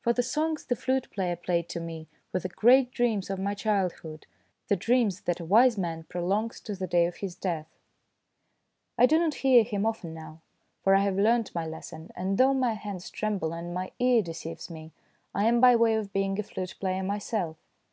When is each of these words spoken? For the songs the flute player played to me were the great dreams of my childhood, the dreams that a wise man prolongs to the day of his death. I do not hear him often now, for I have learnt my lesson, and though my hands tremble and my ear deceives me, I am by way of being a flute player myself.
For 0.00 0.12
the 0.12 0.24
songs 0.24 0.64
the 0.66 0.74
flute 0.74 1.08
player 1.12 1.36
played 1.36 1.68
to 1.68 1.78
me 1.78 2.08
were 2.32 2.40
the 2.40 2.48
great 2.48 2.90
dreams 2.90 3.30
of 3.30 3.38
my 3.38 3.54
childhood, 3.54 4.26
the 4.66 4.74
dreams 4.74 5.20
that 5.20 5.38
a 5.38 5.44
wise 5.44 5.78
man 5.78 6.02
prolongs 6.02 6.58
to 6.62 6.74
the 6.74 6.88
day 6.88 7.06
of 7.06 7.18
his 7.18 7.36
death. 7.36 7.68
I 8.98 9.06
do 9.06 9.20
not 9.20 9.34
hear 9.34 9.62
him 9.62 9.86
often 9.86 10.12
now, 10.12 10.40
for 10.82 10.96
I 10.96 11.02
have 11.04 11.14
learnt 11.16 11.54
my 11.54 11.64
lesson, 11.64 12.10
and 12.16 12.38
though 12.38 12.54
my 12.54 12.72
hands 12.72 13.08
tremble 13.08 13.52
and 13.52 13.72
my 13.72 13.92
ear 14.00 14.20
deceives 14.20 14.68
me, 14.68 14.90
I 15.32 15.44
am 15.44 15.60
by 15.60 15.76
way 15.76 15.94
of 15.94 16.12
being 16.12 16.40
a 16.40 16.42
flute 16.42 16.74
player 16.80 17.04
myself. 17.04 17.56